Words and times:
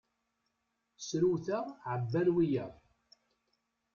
Srewteɣ, 1.07 1.65
ɛebban 1.91 2.27
wiyaḍ. 2.35 2.73